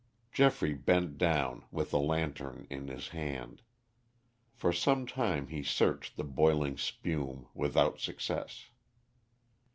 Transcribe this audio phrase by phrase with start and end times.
[0.31, 3.61] Geoffrey bent down with the lantern in his hand.
[4.51, 8.69] For some time he searched the boiling spume without success.